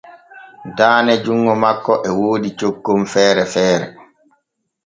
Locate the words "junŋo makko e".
1.23-2.11